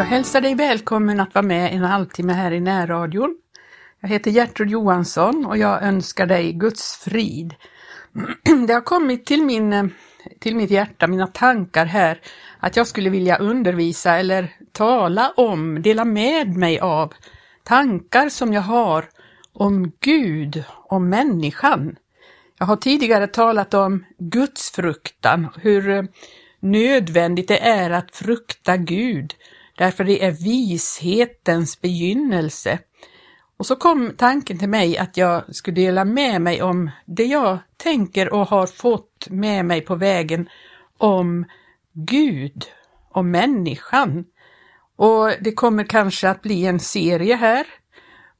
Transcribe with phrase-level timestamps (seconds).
[0.00, 3.36] Jag hälsar dig välkommen att vara med en halvtimme här i närradion.
[4.00, 7.54] Jag heter Gertrud Johansson och jag önskar dig Guds frid.
[8.66, 9.90] Det har kommit till, min,
[10.38, 12.20] till mitt hjärta, mina tankar här,
[12.60, 17.12] att jag skulle vilja undervisa eller tala om, dela med mig av
[17.64, 19.04] tankar som jag har
[19.52, 21.96] om Gud, om människan.
[22.58, 26.08] Jag har tidigare talat om Guds fruktan, hur
[26.60, 29.34] nödvändigt det är att frukta Gud,
[29.80, 32.78] därför det är vishetens begynnelse.
[33.56, 37.58] Och så kom tanken till mig att jag skulle dela med mig om det jag
[37.76, 40.48] tänker och har fått med mig på vägen
[40.98, 41.44] om
[41.92, 42.64] Gud
[43.10, 44.24] och människan.
[44.96, 47.66] Och det kommer kanske att bli en serie här.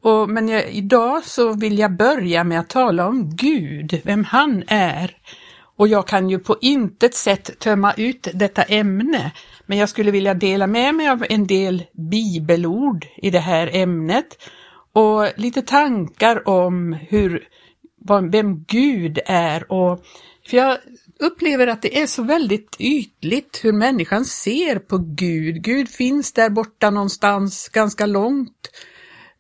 [0.03, 4.65] Och, men jag, idag så vill jag börja med att tala om Gud, vem han
[4.67, 5.17] är.
[5.77, 9.33] Och jag kan ju på intet sätt tömma ut detta ämne,
[9.71, 14.39] men jag skulle vilja dela med mig av en del bibelord i det här ämnet
[14.93, 17.49] och lite tankar om hur,
[18.31, 20.05] vem Gud är och
[20.49, 20.79] för jag
[21.21, 25.63] upplever att det är så väldigt ytligt hur människan ser på Gud.
[25.63, 28.71] Gud finns där borta någonstans ganska långt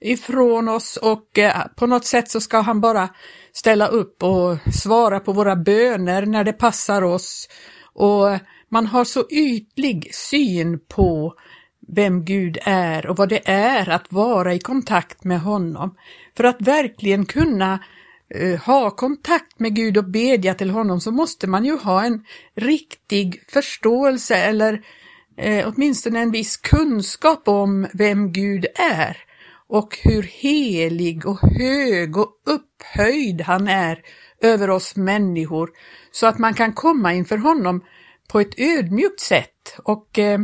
[0.00, 3.08] ifrån oss och eh, på något sätt så ska han bara
[3.52, 7.48] ställa upp och svara på våra böner när det passar oss.
[7.92, 8.38] Och
[8.70, 11.34] man har så ytlig syn på
[11.88, 15.96] vem Gud är och vad det är att vara i kontakt med honom.
[16.36, 17.84] För att verkligen kunna
[18.34, 22.24] eh, ha kontakt med Gud och bedja till honom så måste man ju ha en
[22.56, 24.82] riktig förståelse eller
[25.36, 29.16] eh, åtminstone en viss kunskap om vem Gud är
[29.68, 34.02] och hur helig och hög och upphöjd han är
[34.40, 35.70] över oss människor
[36.10, 37.84] så att man kan komma inför honom
[38.30, 40.38] på ett ödmjukt sätt och eh,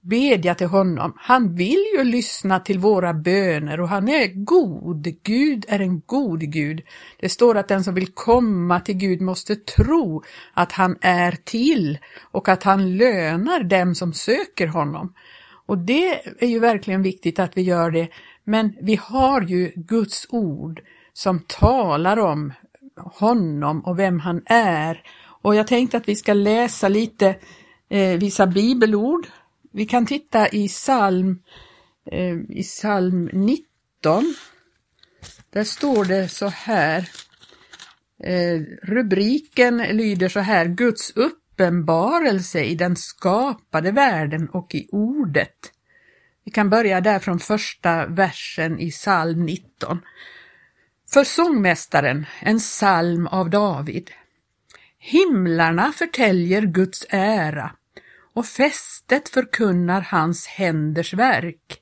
[0.00, 1.12] bedja till honom.
[1.16, 5.06] Han vill ju lyssna till våra böner och han är god.
[5.22, 6.82] Gud är en god Gud.
[7.20, 10.22] Det står att den som vill komma till Gud måste tro
[10.54, 15.14] att han är till och att han lönar dem som söker honom.
[15.66, 18.08] Och det är ju verkligen viktigt att vi gör det
[18.44, 20.80] men vi har ju Guds ord
[21.12, 22.52] som talar om
[22.96, 25.02] honom och vem han är.
[25.42, 27.36] Och jag tänkte att vi ska läsa lite
[27.88, 29.26] eh, vissa bibelord.
[29.72, 31.42] Vi kan titta i psalm,
[32.10, 34.34] eh, i psalm 19.
[35.50, 37.08] Där står det så här.
[38.24, 45.72] Eh, rubriken lyder så här, Guds uppenbarelse i den skapade världen och i ordet.
[46.44, 50.00] Vi kan börja där från första versen i psalm 19.
[51.12, 54.10] För sångmästaren, en psalm av David.
[55.04, 57.72] Himlarna förtäljer Guds ära
[58.34, 61.78] och fästet förkunnar hans händers verk.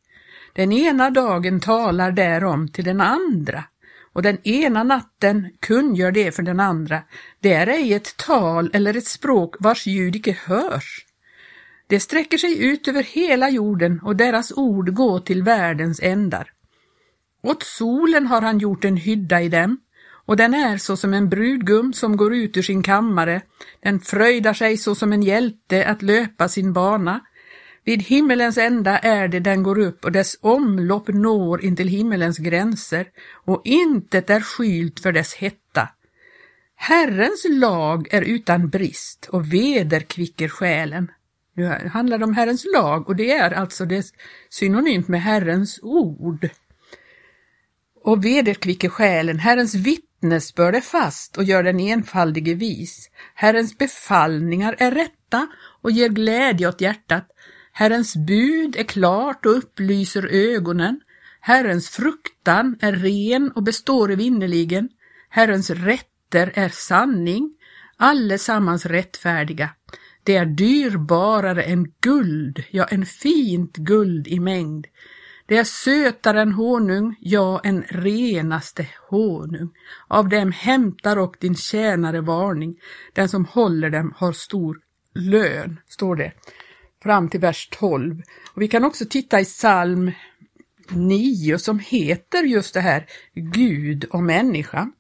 [0.55, 3.65] Den ena dagen talar därom till den andra
[4.13, 7.03] och den ena natten kungör det för den andra.
[7.41, 11.07] Det är ej ett tal eller ett språk vars ljud icke hörs.
[11.87, 16.53] Det sträcker sig ut över hela jorden och deras ord går till världens ändar.
[17.43, 19.79] Åt solen har han gjort en hydda i dem,
[20.31, 23.43] och den är så som en brudgum som går ut ur sin kammare,
[23.83, 27.21] den fröjdar sig så som en hjälte att löpa sin bana.
[27.85, 33.07] Vid himmelens ända är det den går upp och dess omlopp når intill himmelens gränser
[33.45, 35.89] och intet är skylt för dess hetta.
[36.77, 41.11] Herrens lag är utan brist och vederkvicker själen.
[41.55, 44.07] Nu handlar det om Herrens lag och det är alltså det
[44.51, 46.49] synonymt med Herrens ord.
[48.03, 49.75] Och vederkvicker själen, Herrens
[50.21, 53.11] vittnesbörd är fast och gör den enfaldige vis.
[53.35, 55.49] Herrens befallningar är rätta
[55.83, 57.27] och ger glädje åt hjärtat.
[57.73, 61.01] Herrens bud är klart och upplyser ögonen.
[61.41, 64.89] Herrens fruktan är ren och består evinnerligen.
[65.29, 67.55] Herrens rätter är sanning,
[67.97, 69.71] allesammans rättfärdiga.
[70.25, 74.87] Det är dyrbarare än guld, ja, en fint guld i mängd.
[75.51, 79.71] Det är sötare än honung, ja, en renaste honung.
[80.09, 82.81] Av dem hämtar och din tjänare varning.
[83.13, 84.79] Den som håller dem har stor
[85.15, 86.33] lön, står det,
[87.03, 88.23] fram till vers 12.
[88.55, 90.13] Och vi kan också titta i psalm
[90.89, 94.91] 9 som heter just det här Gud och människa.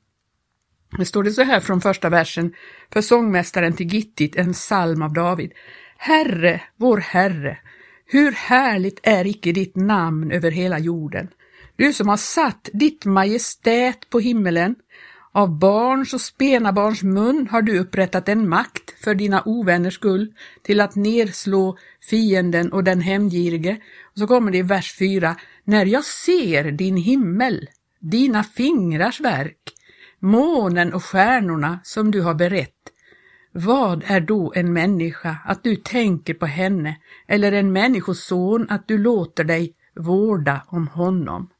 [0.98, 2.54] Det står det så här från första versen,
[2.92, 5.52] för sångmästaren till Gittit, en psalm av David.
[5.96, 7.58] Herre, vår Herre,
[8.12, 11.28] hur härligt är icke ditt namn över hela jorden.
[11.76, 14.74] Du som har satt ditt majestät på himmelen,
[15.32, 20.80] Av barns och spenabarns mun har du upprättat en makt för dina ovänners skull till
[20.80, 21.78] att nerslå
[22.10, 23.80] fienden och den hemgirige.
[24.12, 25.36] Och så kommer det i vers 4.
[25.64, 27.68] När jag ser din himmel,
[28.00, 29.62] dina fingrars verk,
[30.18, 32.80] månen och stjärnorna som du har berett,
[33.52, 36.96] vad är då en människa att du tänker på henne
[37.28, 41.50] eller en människoson att du låter dig vårda om honom?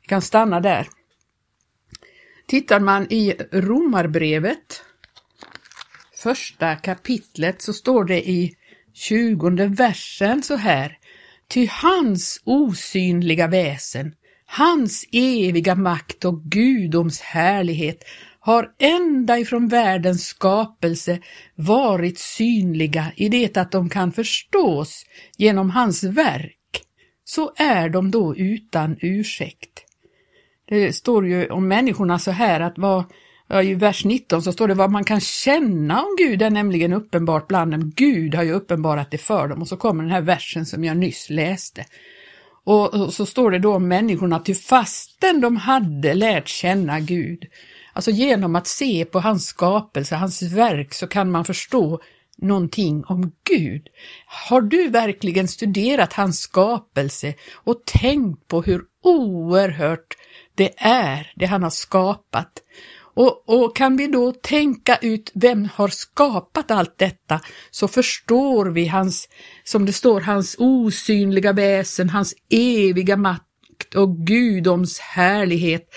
[0.00, 0.88] Vi kan stanna där.
[2.46, 4.84] Tittar man i Romarbrevet,
[6.22, 8.56] första kapitlet, så står det i
[8.92, 10.98] tjugonde versen så här.
[11.48, 14.14] Ty hans osynliga väsen,
[14.46, 18.04] hans eviga makt och gudoms härlighet
[18.44, 21.18] har ända ifrån världens skapelse
[21.54, 25.06] varit synliga i det att de kan förstås
[25.36, 26.82] genom hans verk,
[27.24, 29.84] så är de då utan ursäkt.
[30.68, 33.04] Det står ju om människorna så här att vad,
[33.48, 36.92] ja, i vers 19 så står det vad man kan känna om Gud är nämligen
[36.92, 37.92] uppenbart bland dem.
[37.96, 40.96] Gud har ju uppenbarat det för dem och så kommer den här versen som jag
[40.96, 41.84] nyss läste.
[42.64, 47.44] Och, så står det då om människorna, till fastän de hade lärt känna Gud,
[47.94, 52.00] alltså genom att se på hans skapelse, hans verk, så kan man förstå
[52.38, 53.88] någonting om Gud.
[54.26, 60.16] Har du verkligen studerat hans skapelse och tänkt på hur oerhört
[60.54, 62.52] det är det han har skapat.
[63.16, 68.86] Och, och, kan vi då tänka ut vem har skapat allt detta så förstår vi
[68.86, 69.28] hans,
[69.64, 75.94] som det står, hans osynliga väsen, hans eviga makt och gudoms härlighet.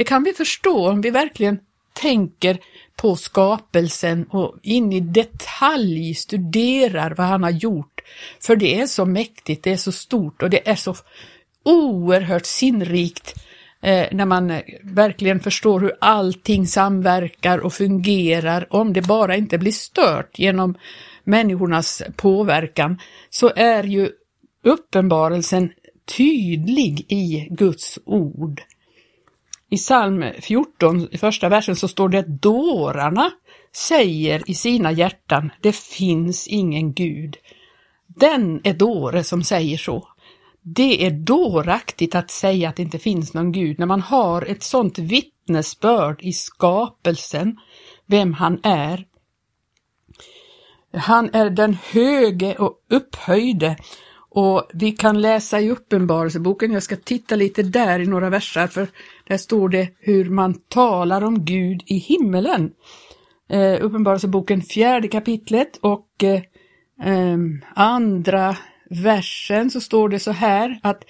[0.00, 1.58] Det kan vi förstå om vi verkligen
[1.92, 2.58] tänker
[2.96, 8.00] på skapelsen och in i detalj studerar vad han har gjort.
[8.40, 10.94] För det är så mäktigt, det är så stort och det är så
[11.64, 13.34] oerhört sinnrikt
[13.80, 19.72] eh, när man verkligen förstår hur allting samverkar och fungerar, om det bara inte blir
[19.72, 20.74] stört genom
[21.24, 23.00] människornas påverkan,
[23.30, 24.10] så är ju
[24.64, 25.72] uppenbarelsen
[26.16, 28.62] tydlig i Guds ord.
[29.70, 33.30] I psalm 14, i första versen, så står det att dårarna
[33.72, 37.36] säger i sina hjärtan, det finns ingen Gud.
[38.06, 40.08] Den är dåre som säger så.
[40.62, 44.62] Det är dåraktigt att säga att det inte finns någon Gud när man har ett
[44.62, 47.56] sådant vittnesbörd i skapelsen,
[48.06, 49.06] vem han är.
[50.92, 53.76] Han är den höge och upphöjde
[54.30, 58.88] och vi kan läsa i Uppenbarelseboken, jag ska titta lite där i några verser, för
[59.28, 62.72] där står det hur man talar om Gud i himmelen.
[63.48, 66.42] Eh, Uppenbarelseboken fjärde kapitlet och eh,
[67.10, 67.38] eh
[67.74, 68.56] andra
[68.90, 71.04] versen så står det så här att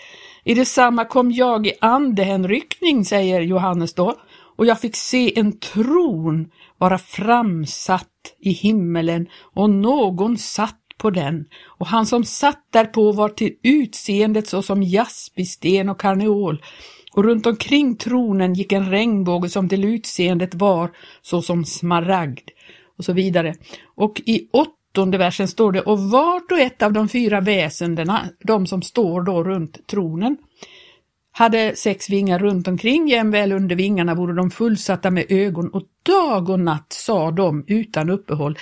[0.44, 4.14] i detsamma kom jag i andehänryckning, säger Johannes då,
[4.56, 8.06] och jag fick se en tron vara framsatt
[8.38, 11.44] i himmelen och någon satt på den.
[11.64, 16.62] Och han som satt därpå var till utseendet såsom jaspisten och karneol.
[17.12, 20.90] Och runt omkring tronen gick en regnbåge som till utseendet var
[21.22, 22.48] såsom smaragd.
[22.98, 23.54] Och så vidare.
[23.94, 28.66] Och i åttonde versen står det, och vart och ett av de fyra väsendena, de
[28.66, 30.36] som står då runt tronen,
[31.32, 35.68] hade sex vingar runt omkring, jämväl under vingarna vore de fullsatta med ögon.
[35.68, 38.58] Och dag och natt sa de utan uppehåll,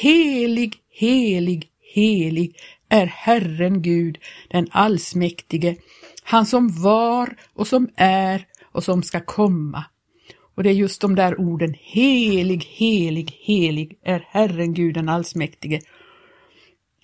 [0.00, 2.56] helig, helig, helig
[2.88, 4.18] är Herren Gud,
[4.48, 5.76] den allsmäktige,
[6.22, 9.84] han som var och som är och som ska komma.
[10.54, 15.80] Och det är just de där orden, helig, helig, helig är Herren Gud den allsmäktige.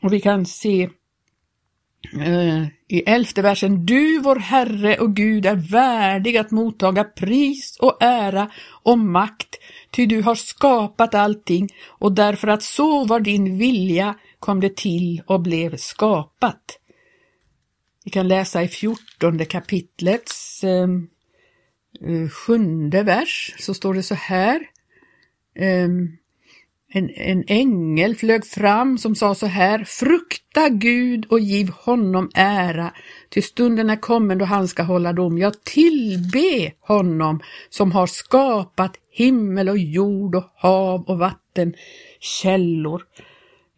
[0.02, 0.88] Och vi kan se
[2.21, 8.02] eh, i elfte versen, du vår Herre och Gud är värdig att mottaga pris och
[8.02, 8.50] ära
[8.83, 9.57] och makt,
[9.90, 15.23] ty du har skapat allting och därför att så var din vilja kom det till
[15.26, 16.78] och blev skapat.
[18.04, 21.09] Vi kan läsa i fjortonde kapitlets ehm,
[22.00, 24.61] eh, sjunde vers så står det så här.
[25.54, 25.88] Eh,
[26.92, 32.92] en, en ängel flög fram som sa så här, frukta Gud och giv honom ära,
[33.28, 35.38] till stunden är kommen då han ska hålla dom.
[35.38, 41.75] Jag tillbe honom som har skapat himmel och jord och hav och vatten,
[42.21, 43.02] källor.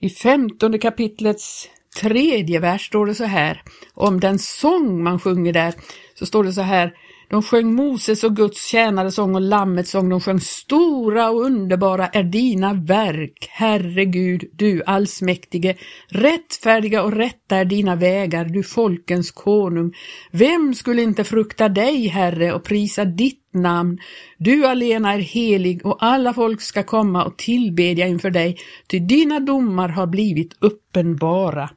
[0.03, 1.69] I femtonde kapitlets
[2.01, 3.63] tredje vers står det så här
[3.95, 5.75] om den sång man sjunger där
[6.21, 6.93] så står det så här
[7.31, 10.09] de sjöng Moses och Guds tjänare sång och Lammets sång.
[10.09, 15.77] De sjöng Stora och underbara är dina verk, Herre Gud, du allsmäktige.
[16.09, 19.95] Rättfärdiga och rätta är dina vägar, du folkens konung.
[20.31, 23.99] Vem skulle inte frukta dig, Herre, och prisa ditt namn?
[24.39, 28.57] Du alena är helig och alla folk ska komma och tillbedja inför dig,
[28.89, 31.71] ty dina domar har blivit uppenbara.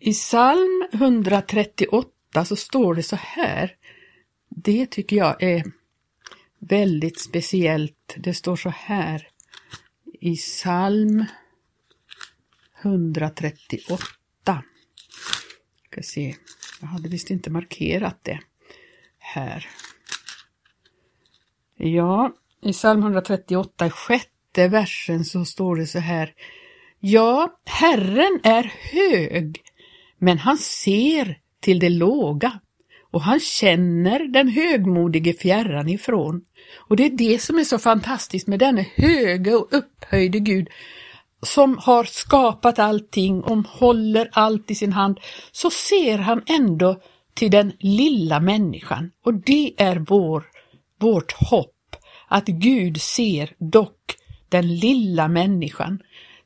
[0.00, 2.13] I psalm 138
[2.44, 3.76] så står det så här
[4.56, 5.64] det tycker jag är
[6.58, 8.14] väldigt speciellt.
[8.16, 9.28] Det står så här
[10.20, 11.24] i psalm
[12.82, 13.98] 138.
[15.90, 16.36] Ska se,
[16.80, 18.40] jag hade visst inte markerat det
[19.18, 19.68] här.
[21.76, 26.34] Ja, i psalm 138, sjätte versen så står det så här.
[27.00, 29.62] Ja, Herren är hög,
[30.18, 32.60] men han ser till det låga
[33.10, 36.40] och han känner den högmodige fjärran ifrån.
[36.88, 40.68] Och det är det som är så fantastiskt med denne höge och upphöjde Gud
[41.42, 45.20] som har skapat allting, och håller allt i sin hand,
[45.52, 47.00] så ser han ändå
[47.34, 49.10] till den lilla människan.
[49.24, 50.44] Och det är vår,
[51.00, 51.96] vårt hopp,
[52.28, 54.16] att Gud ser dock
[54.48, 55.98] den lilla människan.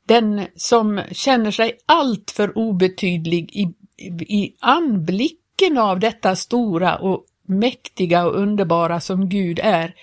[0.07, 3.75] Den som känner sig alltför obetydlig i,
[4.21, 9.95] i anblicken av detta stora och mäktiga och underbara som Gud är,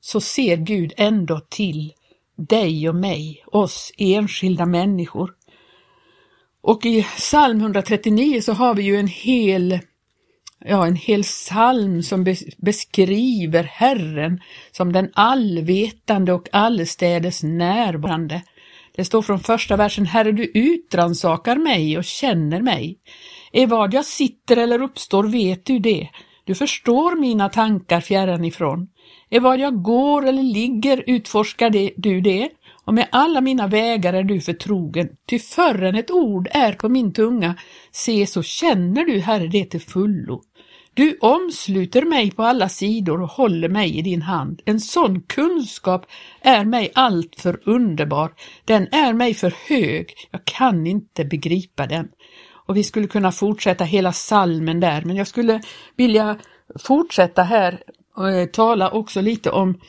[0.00, 1.92] så ser Gud ändå till
[2.36, 5.34] dig och mig, oss enskilda människor.
[6.60, 9.78] Och i psalm 139 så har vi ju en hel
[10.64, 14.40] ja, en hel psalm som beskriver Herren
[14.72, 18.42] som den allvetande och allestädes närvarande.
[18.96, 22.98] Det står från första versen, Herre du utransakar mig och känner mig.
[23.52, 26.08] I vad jag sitter eller uppstår vet du det.
[26.44, 28.88] Du förstår mina tankar fjärran ifrån.
[29.30, 32.50] I vad jag går eller ligger utforskar det, du det,
[32.84, 37.12] och med alla mina vägar är du förtrogen, ty förrän ett ord är på min
[37.12, 37.54] tunga,
[37.90, 40.42] se så känner du, Herre, det till fullo.
[40.94, 44.62] Du omsluter mig på alla sidor och håller mig i din hand.
[44.64, 46.06] En sån kunskap
[46.40, 48.32] är mig alltför underbar,
[48.64, 52.08] den är mig för hög, jag kan inte begripa den.
[52.66, 55.62] Och vi skulle kunna fortsätta hela salmen där, men jag skulle
[55.96, 56.38] vilja
[56.78, 57.82] fortsätta här
[58.14, 59.80] och eh, tala också lite om,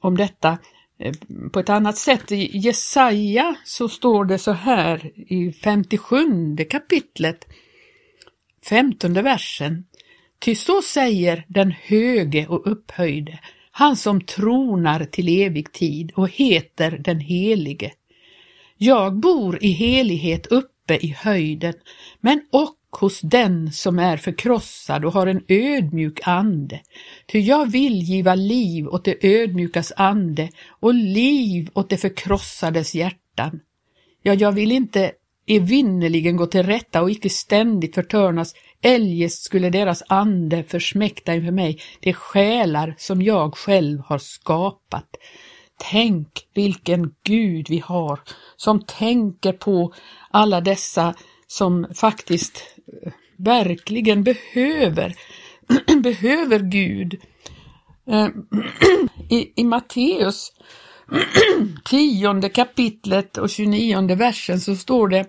[0.00, 0.58] om detta
[0.98, 1.14] eh,
[1.52, 2.32] på ett annat sätt.
[2.32, 7.46] I Jesaja så står det så här i 57 kapitlet,
[8.68, 9.84] 15 versen.
[10.38, 13.38] Ty så säger den höge och upphöjde,
[13.70, 17.92] han som tronar till evig tid och heter den helige.
[18.76, 20.46] Jag bor i helighet
[20.90, 21.74] uppe i höjden,
[22.20, 26.80] men och hos den som är förkrossad och har en ödmjuk ande.
[27.26, 30.48] Ty jag vill giva liv åt det ödmjukas ande
[30.80, 33.60] och liv åt det förkrossades hjärtan.
[34.22, 35.12] Ja, jag vill inte
[35.46, 41.78] evinnerligen gå till rätta och icke ständigt förtörnas, eljest skulle deras ande försmäkta inför mig,
[42.00, 45.08] de själar som jag själv har skapat.
[45.80, 48.20] Tänk vilken Gud vi har
[48.56, 49.94] som tänker på
[50.30, 51.14] alla dessa
[51.46, 52.62] som faktiskt
[53.02, 55.14] eh, verkligen behöver,
[56.02, 57.20] behöver Gud.
[58.10, 58.28] Eh,
[59.30, 60.52] I, i Matteus
[61.84, 65.26] tionde kapitlet och 29 versen så står det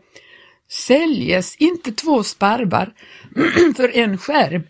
[0.70, 2.94] Säljes inte två sparvar
[3.76, 4.64] för en skärv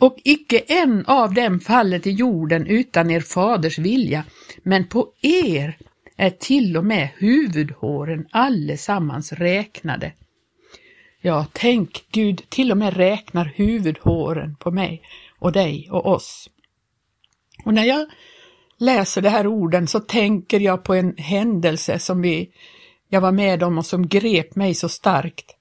[0.00, 4.24] och icke en av dem faller till jorden utan er faders vilja,
[4.62, 5.78] men på er
[6.16, 10.12] är till och med huvudhåren allesammans räknade.
[11.20, 15.02] Ja, tänk, Gud till och med räknar huvudhåren på mig
[15.38, 16.50] och dig och oss.
[17.64, 18.06] Och när jag
[18.78, 22.50] läser de här orden så tänker jag på en händelse som vi,
[23.08, 25.56] jag var med om och som grep mig så starkt.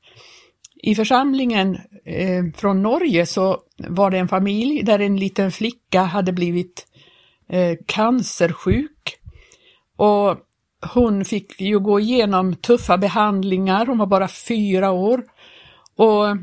[0.75, 6.33] I församlingen eh, från Norge så var det en familj där en liten flicka hade
[6.33, 6.87] blivit
[7.49, 9.19] eh, cancersjuk
[9.97, 10.37] och
[10.93, 15.23] hon fick ju gå igenom tuffa behandlingar, hon var bara fyra år.
[15.97, 16.37] Och,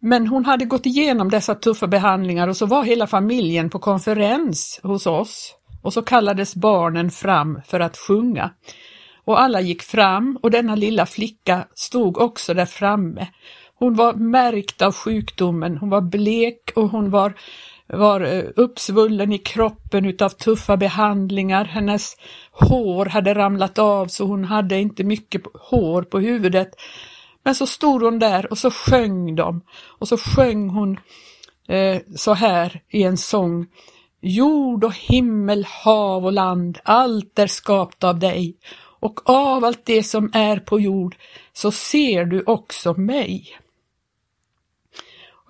[0.00, 4.80] men hon hade gått igenom dessa tuffa behandlingar och så var hela familjen på konferens
[4.82, 8.50] hos oss och så kallades barnen fram för att sjunga.
[9.24, 13.26] Och alla gick fram och denna lilla flicka stod också där framme.
[13.80, 17.34] Hon var märkt av sjukdomen, hon var blek och hon var
[17.86, 21.64] var eh, uppsvullen i kroppen utav tuffa behandlingar.
[21.64, 22.16] Hennes
[22.52, 26.70] hår hade ramlat av så hon hade inte mycket hår på huvudet.
[27.42, 29.60] Men så stod hon där och så sjöng de
[29.98, 31.00] och så sjöng hon
[31.68, 33.66] eh, så här i en sång.
[34.20, 38.56] Jord och himmel, hav och land, allt är skapat av dig
[39.00, 41.16] och av allt det som är på jord
[41.52, 43.56] så ser du också mig.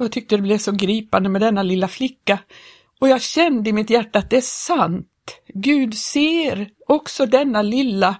[0.00, 2.38] Och jag tyckte det blev så gripande med denna lilla flicka
[3.00, 5.06] och jag kände i mitt hjärta att det är sant.
[5.54, 8.16] Gud ser också denna lilla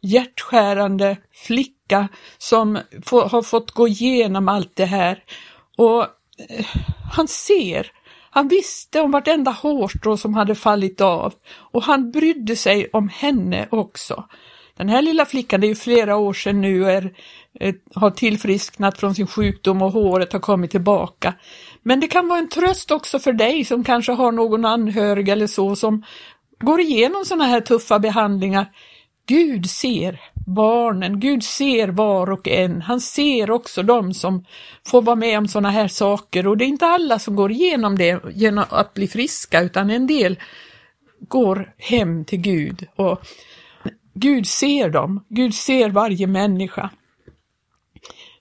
[0.00, 2.08] hjärtskärande flicka
[2.38, 5.22] som få, har fått gå igenom allt det här.
[5.76, 6.02] Och
[6.48, 6.66] eh,
[7.12, 7.92] han ser,
[8.30, 13.68] han visste om vartenda hårstrå som hade fallit av och han brydde sig om henne
[13.70, 14.24] också.
[14.78, 17.12] Den här lilla flickan, det är ju flera år sedan nu, är,
[17.60, 21.34] är, har tillfrisknat från sin sjukdom och håret har kommit tillbaka.
[21.82, 25.46] Men det kan vara en tröst också för dig som kanske har någon anhörig eller
[25.46, 26.02] så som
[26.60, 28.66] går igenom sådana här tuffa behandlingar.
[29.26, 32.82] Gud ser barnen, Gud ser var och en.
[32.82, 34.44] Han ser också de som
[34.86, 37.98] får vara med om sådana här saker och det är inte alla som går igenom
[37.98, 40.38] det genom att bli friska utan en del
[41.20, 43.22] går hem till Gud och
[44.20, 46.90] Gud ser dem, Gud ser varje människa.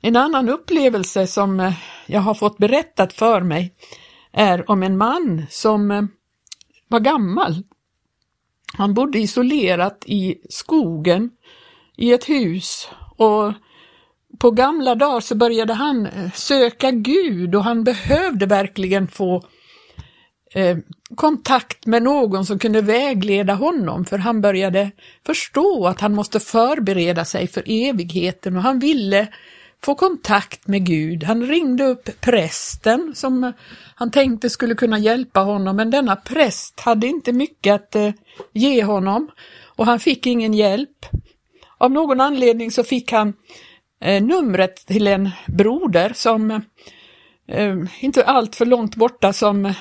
[0.02, 1.74] En annan upplevelse som eh,
[2.06, 3.74] jag har fått berättat för mig
[4.32, 6.04] är om en man som eh,
[6.88, 7.64] var gammal.
[8.74, 11.30] Han bodde isolerat i skogen
[11.96, 13.54] i ett hus och
[14.40, 19.44] på gamla dagar så började han eh, söka Gud och han behövde verkligen få
[20.54, 20.78] eh,
[21.16, 24.92] kontakt med någon som kunde vägleda honom för han började
[25.26, 29.28] förstå att han måste förbereda sig för evigheten och han ville
[29.84, 31.24] få kontakt med Gud.
[31.24, 33.54] Han ringde upp prästen som
[33.96, 38.12] han tänkte skulle kunna hjälpa honom men denna präst hade inte mycket att eh,
[38.54, 39.32] ge honom
[39.66, 41.06] och han fick ingen hjälp.
[41.78, 43.34] Av någon anledning så fick han
[44.02, 46.52] eh, numret till en broder som
[47.48, 49.74] eh, inte allt för långt borta som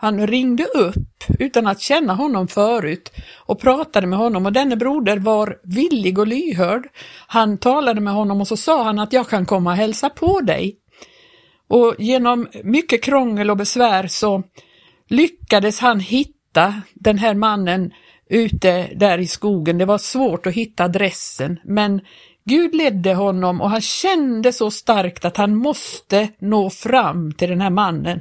[0.00, 5.16] han ringde upp utan att känna honom förut och pratade med honom och denne broder
[5.16, 6.88] var villig och lyhörd.
[7.26, 10.40] Han talade med honom och så sa han att jag kan komma och hälsa på
[10.40, 10.76] dig.
[11.68, 14.42] Och genom mycket krångel och besvär så
[15.08, 17.90] lyckades han hitta den här mannen
[18.30, 19.78] ute där i skogen.
[19.78, 22.00] Det var svårt att hitta adressen men
[22.44, 27.60] Gud ledde honom och han kände så starkt att han måste nå fram till den
[27.60, 28.20] här mannen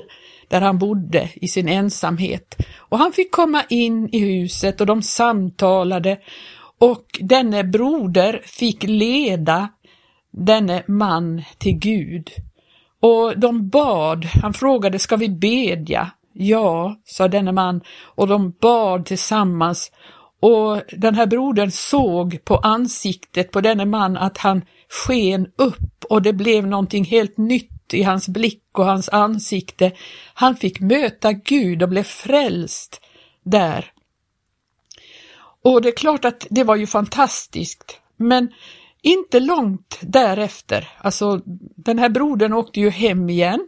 [0.50, 2.56] där han bodde i sin ensamhet.
[2.78, 6.18] Och han fick komma in i huset och de samtalade
[6.80, 9.70] och denne broder fick leda
[10.32, 12.30] denne man till Gud.
[13.02, 16.12] Och de bad, han frågade, ska vi bedja?
[16.34, 19.92] Ja, sa denne man, och de bad tillsammans.
[20.40, 26.22] Och den här brodern såg på ansiktet på denne man att han sken upp och
[26.22, 29.92] det blev någonting helt nytt i hans blick och hans ansikte.
[30.34, 33.02] Han fick möta Gud och blev frälst
[33.44, 33.92] där.
[35.64, 38.54] Och det är klart att det var ju fantastiskt, men
[39.02, 41.42] inte långt därefter, alltså
[41.76, 43.68] den här brodern åkte ju hem igen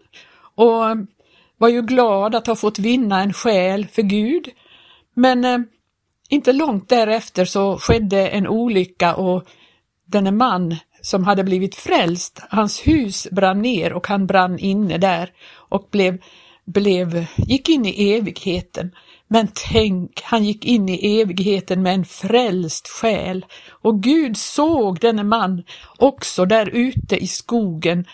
[0.55, 0.83] och
[1.57, 4.49] var ju glad att ha fått vinna en själ för Gud.
[5.13, 5.59] Men eh,
[6.29, 9.47] inte långt därefter så skedde en olycka och
[10.05, 15.29] denne man som hade blivit frälst, hans hus brann ner och han brann inne där
[15.53, 16.17] och blev,
[16.65, 18.91] blev, gick in i evigheten.
[19.27, 23.45] Men tänk, han gick in i evigheten med en frälst själ.
[23.69, 25.63] Och Gud såg denne man
[25.97, 28.05] också där ute i skogen,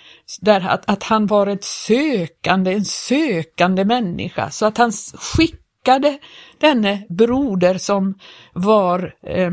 [0.42, 6.18] där att, att han var ett sökande, en sökande människa, så att han skickade
[6.58, 8.20] denne broder som
[8.54, 9.52] var eh,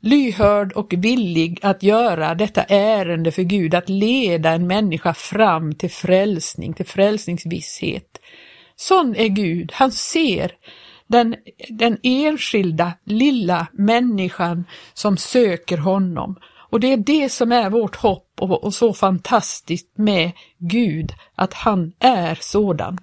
[0.00, 5.90] lyhörd och villig att göra detta ärende för Gud, att leda en människa fram till
[5.90, 8.18] frälsning, till frälsningsvisshet.
[8.76, 10.52] Sån är Gud, han ser
[11.06, 11.36] den,
[11.68, 16.36] den enskilda lilla människan som söker honom.
[16.70, 21.54] Och det är det som är vårt hopp och, och så fantastiskt med Gud, att
[21.54, 22.98] han är sådan.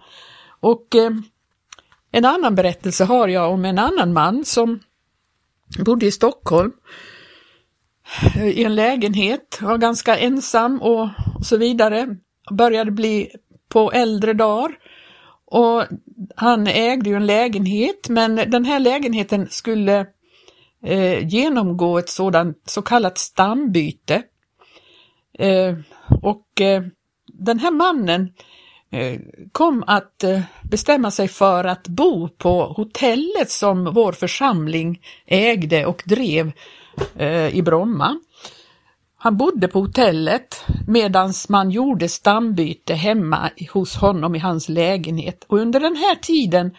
[0.60, 1.12] Och eh,
[2.12, 4.80] en annan berättelse har jag om en annan man som
[5.86, 6.72] bodde i Stockholm
[8.36, 12.16] eh, i en lägenhet, var ganska ensam och, och så vidare.
[12.52, 13.30] Började bli
[13.70, 14.78] på äldre dagar.
[15.46, 15.84] Och
[16.36, 20.06] han ägde ju en lägenhet, men den här lägenheten skulle
[20.84, 24.24] eh, genomgå ett sådant så kallat stambyte.
[25.40, 25.76] Eh,
[26.22, 26.84] och eh,
[27.28, 29.20] den här mannen Eh, Eh,
[29.52, 36.04] kom att eh, bestämma sig för att bo på hotellet som vår församling ägde och
[36.06, 36.52] drev
[37.16, 38.20] eh, i Bromma.
[39.18, 45.58] han bodde på hotellet medan man gjorde stambyte hemma hos honom i hans lägenhet och
[45.58, 46.72] under den här tiden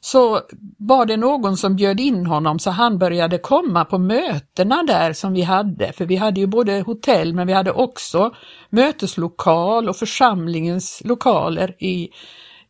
[0.00, 0.40] så
[0.78, 5.32] var det någon som bjöd in honom så han började komma på mötena där som
[5.32, 8.34] vi hade, för vi hade ju både hotell men vi hade också
[8.70, 12.08] möteslokal och församlingens lokaler i,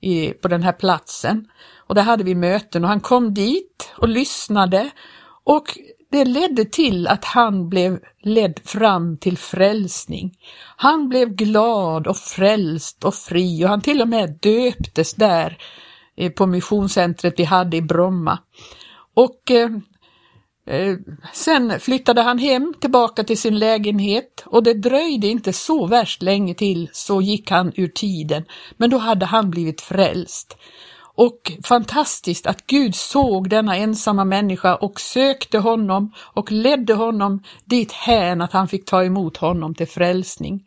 [0.01, 1.49] i, på den här platsen.
[1.87, 4.91] Och där hade vi möten och han kom dit och lyssnade
[5.45, 5.79] och
[6.11, 10.33] det ledde till att han blev ledd fram till frälsning.
[10.77, 15.59] Han blev glad och frälst och fri och han till och med döptes där
[16.21, 18.39] Eh, på missionscentret vi hade i Bromma.
[19.15, 19.71] Och eh,
[20.67, 20.97] eh,
[21.33, 26.55] sen flyttade han hem tillbaka till sin lägenhet och det dröjde inte så värst länge
[26.55, 28.45] till så gick han ur tiden,
[28.77, 30.57] men då hade han blivit frälst.
[31.15, 37.93] Och fantastiskt att Gud såg denna ensamma människa och sökte honom och ledde honom dit
[37.93, 40.65] hän att han fick ta emot honom till frälsning.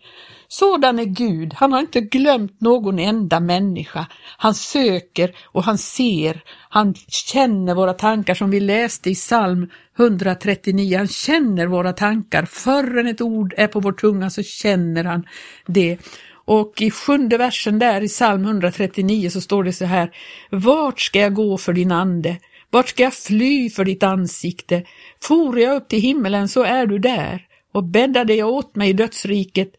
[0.55, 4.05] Sådan är Gud, han har inte glömt någon enda människa.
[4.37, 10.97] Han söker och han ser, han känner våra tankar som vi läste i psalm 139.
[10.97, 15.25] Han känner våra tankar, förrän ett ord är på vår tunga så känner han
[15.65, 15.97] det.
[16.45, 20.11] Och i sjunde versen där i psalm 139 så står det så här.
[20.49, 22.37] Vart ska jag gå för din ande?
[22.69, 24.83] Vart ska jag fly för ditt ansikte?
[25.23, 28.93] For jag upp till himmelen så är du där och bäddade jag åt mig i
[28.93, 29.69] dödsriket.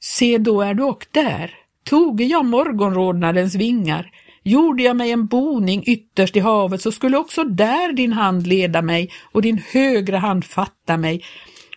[0.00, 1.54] Se, då är du och där.
[1.84, 4.10] Toge jag morgonrodnadens vingar,
[4.42, 8.82] gjorde jag mig en boning ytterst i havet så skulle också där din hand leda
[8.82, 11.22] mig och din högra hand fatta mig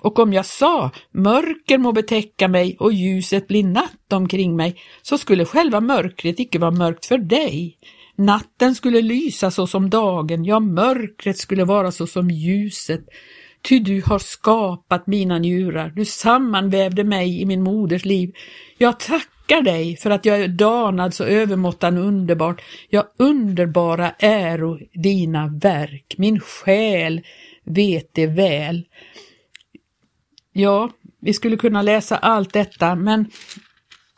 [0.01, 5.17] och om jag sa, mörker må betäcka mig och ljuset blir natt omkring mig, så
[5.17, 7.77] skulle själva mörkret icke vara mörkt för dig.
[8.15, 13.05] Natten skulle lysa så som dagen, ja, mörkret skulle vara så som ljuset.
[13.61, 18.33] Ty du har skapat mina njurar, du sammanvävde mig i min moders liv.
[18.77, 22.61] Jag tackar dig för att jag är danad så övermåttan underbart.
[22.89, 26.15] Ja, underbara äro dina verk.
[26.17, 27.21] Min själ
[27.65, 28.85] vet det väl.
[30.53, 30.89] Ja,
[31.21, 33.31] vi skulle kunna läsa allt detta, men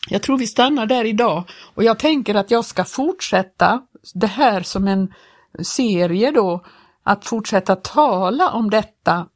[0.10, 1.44] jag tror vi stannar där idag
[1.76, 3.82] och jag tänker att jag ska fortsätta
[4.14, 5.14] det här som en
[5.62, 6.66] serie då,
[7.04, 9.28] att fortsätta tala om detta,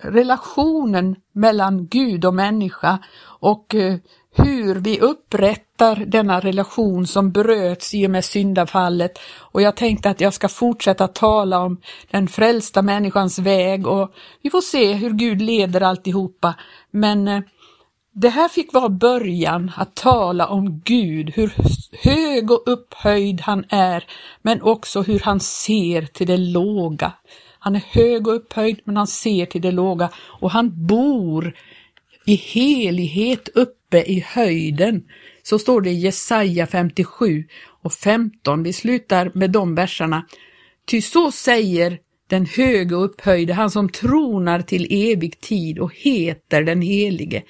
[0.00, 2.98] relationen mellan Gud och människa
[3.40, 3.96] och eh,
[4.36, 9.18] hur vi upprättar denna relation som bröts i och med syndafallet.
[9.38, 14.50] Och jag tänkte att jag ska fortsätta tala om den frälsta människans väg och vi
[14.50, 16.54] får se hur Gud leder alltihopa.
[16.90, 17.40] Men eh,
[18.20, 21.54] det här fick vara början att tala om Gud, hur
[22.02, 24.04] hög och upphöjd han är,
[24.42, 27.12] men också hur han ser till det låga.
[27.58, 31.54] Han är hög och upphöjd, men han ser till det låga och han bor
[32.26, 35.02] i helighet uppe i höjden.
[35.42, 37.44] Så står det i Jesaja 57
[37.82, 38.62] och 15.
[38.62, 40.26] Vi slutar med de verserna.
[40.86, 46.62] Ty så säger den höge och upphöjde, han som tronar till evig tid och heter
[46.62, 47.42] den helige.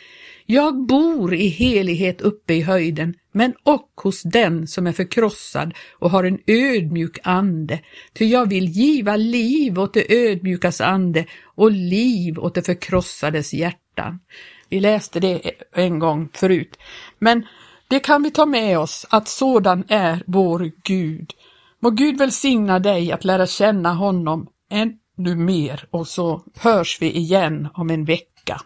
[0.51, 6.11] Jag bor i helighet uppe i höjden, men och hos den som är förkrossad och
[6.11, 7.81] har en ödmjuk ande,
[8.13, 14.21] ty jag vill giva liv åt det ödmjukas ande och liv åt det förkrossades hjärtan.
[14.69, 16.79] Vi läste det en gång förut.
[17.19, 17.47] Men
[17.89, 21.33] det kan vi ta med oss att sådan är vår Gud.
[21.81, 27.69] Må Gud välsigna dig att lära känna honom ännu mer och så hörs vi igen
[27.75, 28.61] om en vecka.